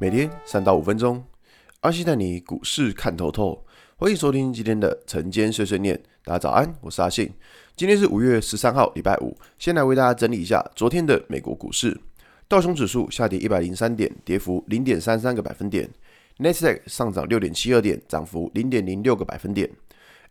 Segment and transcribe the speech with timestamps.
[0.00, 1.20] 每天三到五分钟，
[1.80, 3.66] 阿信带你股市看透透。
[3.96, 6.00] 欢迎收听今天的晨间碎碎念。
[6.22, 7.28] 大家早安，我是阿信。
[7.74, 9.36] 今天是五月十三号，礼拜五。
[9.58, 12.00] 先来为大家整理一下昨天的美国股市。
[12.46, 15.90] 道琼指数下跌一百零三点，跌幅零点三三个百分点。
[16.36, 19.68] 纳斯达克上涨六点七二点，涨幅零点零六个百分点。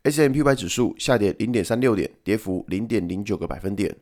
[0.04, 3.94] S M P Y 指数下跌零点三六点，跌幅零点零九个百分点。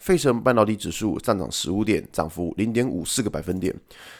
[0.00, 3.72] 费城半导体指数上涨十五点，涨幅零点五四个百分点。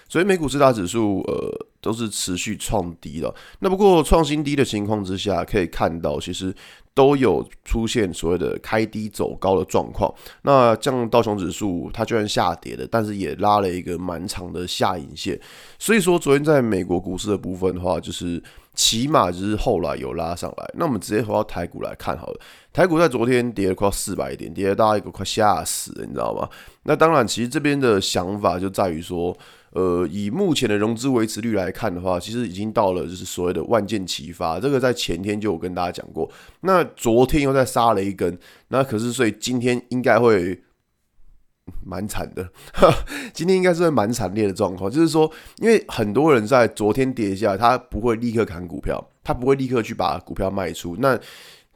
[0.08, 3.34] 所以美股四大指数呃都是持续创低了。
[3.58, 6.54] 那不过创新低的情况之下，可以看到其实
[6.94, 10.12] 都有出现所谓的开低走高的状况。
[10.42, 15.40] 那像道琼指数，它居然下跌了，但是也拉了一个蛮长的下影线。
[15.78, 18.42] 所以说昨天在美国股市的部分的话，就是。
[18.80, 22.40] 起码就是后来有拉上来，那我们直接回到台股来看好了。
[22.72, 26.48] 台股在昨天跌了快四百点，跌了大家一个快吓死了，你知道吗？
[26.84, 29.36] 那当然，其实这边的想法就在于说，
[29.72, 34.58] 呃，以目前的融资维持率来看的话，其实已经到了就是所谓的万箭齐发。
[34.58, 36.26] 这个在前天就有跟大家讲过，
[36.60, 40.58] 那昨天又再杀了一根，那可是所以今天应该会。
[41.84, 42.48] 蛮惨的，
[43.32, 51.18] 今天应该是会蛮惨烈的状况，就是说，因为很多人在昨天跌下，他不会立刻砍股票，他不会立刻去把股票卖出，那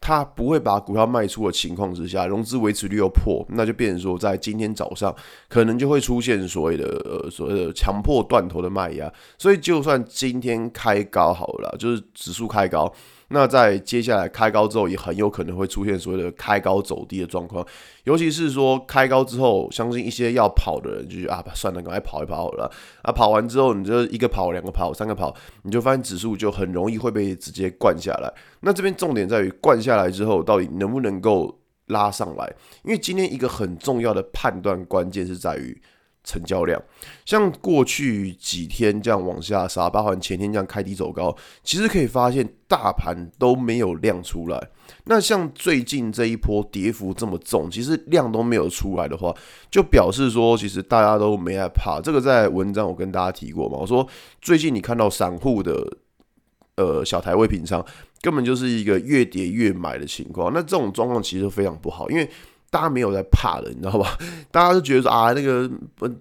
[0.01, 5.15] 他不会把股票卖出的情况之下，融资维持率又破，那就变成说，在今天早上
[5.49, 12.93] 可能就会出现所谓的呃所谓的强迫断头的卖压，所以就算今天开高好了，就是指数开高。
[13.35, 17.67] 那在接下来开高之后，也很有可能会出现所谓的开高走低的状况，
[18.05, 22.71] 尤其是说开高之后，相信一些要跑的人就是啊，算了，赶快跑一跑好了。
[23.03, 28.33] 啊，跑完之后，你就一个跑、两个跑、三个跑，你就发现指数就很容易会被直接灌下来。
[28.61, 32.55] 那这边重点在于灌下来之后，到底能不能够拉上来？
[32.85, 35.83] 因为今天一个很重要的判断关键是在于。
[36.25, 36.83] 成交量，
[37.27, 44.71] 像过去几天这样往下杀，包含前天这样开低走高，其实可以发现大盘都没有量出来。
[45.05, 49.35] 那像最近这一波跌幅这么重，其实量都没有出来的话，
[49.71, 52.01] 就表示说其实大家都没害怕。
[52.03, 54.07] 这个在文章我跟大家提过嘛，我说
[54.41, 55.87] 最近你看到散户的
[56.77, 57.85] 呃小台位平仓，
[58.23, 60.51] 根本就是一个越跌越买的情况。
[60.55, 62.29] 那这种状况其实非常不好，因为。
[62.75, 64.19] 大家没有在怕的，你知道吧？
[64.51, 65.71] 大家都觉得说啊，那个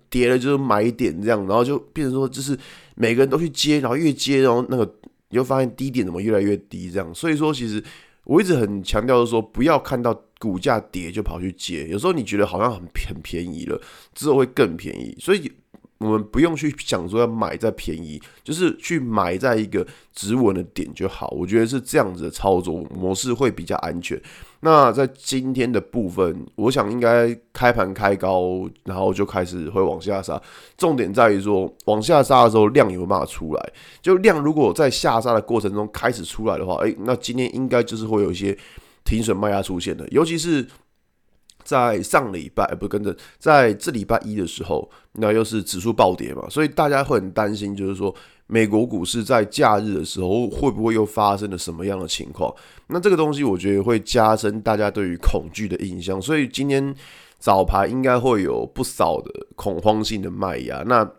[0.07, 2.55] 跌了就是买点这样，然后就变成说，就是
[2.93, 4.87] 每个人都去接，然后越接，然后那个
[5.29, 7.15] 你就发现低点怎么越来越低这样。
[7.15, 7.83] 所以说，其实
[8.25, 13.81] 我一直很强调的说，不要看到股价跌就跑去接，有时候你觉得好像很很便宜了，
[14.13, 15.17] 之后会更便宜。
[15.19, 15.51] 所以。
[16.03, 21.33] 我们不用去想说要买在便宜，就是去买在一个止稳的点就好。
[21.37, 24.21] 我觉得是这样子的操作模式会比较安全。
[24.59, 30.41] 那在今天的部分，我想应该开盘开高，然后就开始会往下杀。
[30.77, 33.73] 重点在于说，往下杀的时候量有没有出来？
[34.01, 38.57] 就量如果在下杀的过程中开始出来的话，诶，那今天应该就是会有一些
[39.03, 40.65] 停损卖压出现的，尤其是。
[41.63, 48.13] 在上礼拜不跟着，在这礼拜一的时候，那又是指数暴跌嘛，所以大家会很担心，就是说
[48.47, 52.53] 美国股市在假日的时候会不会又发生了什么样的情况？
[52.87, 56.93] 那这个东西我觉得会加深大家对于恐惧的印象，所以今天
[57.39, 60.83] 早盘应该会有不少的恐慌性的卖压。
[60.85, 61.09] 那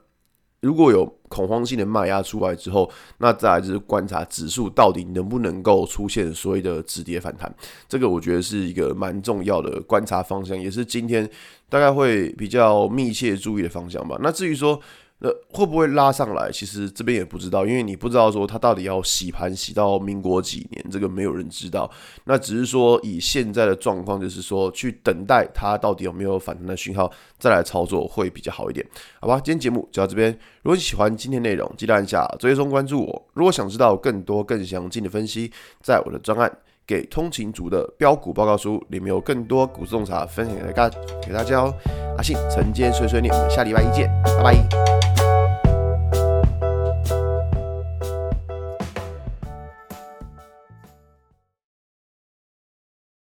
[0.64, 7.54] 如果有恐慌性的卖压出来之后，那再来就是观察指数到底能不能够出现所谓的止跌反弹，
[7.86, 11.28] 这个我觉得是一个蛮重要的观察方向，也是今天
[11.68, 14.16] 大概会比较密切注意的方向吧。
[14.22, 14.80] 那至于说，
[15.24, 16.50] 呃会不会拉上来？
[16.52, 21.90] 其实这边也不知道，因为你不知道说它到底要洗盘洗到民国几年，这个没有人知道。
[22.24, 28.86] 那只是说以现在的状况，就是说去等待它到底有没有反弹的讯号，再来操作会比较好一点，
[29.18, 29.36] 好吧？
[29.36, 30.30] 今天节目就到这边。
[30.62, 33.26] 如果你喜欢今天内容，记得按下追踪关注我。
[33.32, 35.50] 如果想知道更多更详尽的分析，
[35.82, 36.50] 在我的专案
[36.86, 41.72] 《给通勤族的标股报告书》里面有更多股市洞察分享给大家给大家哦。
[42.16, 44.93] 阿信晨间碎碎念，我们下礼拜一见，拜拜。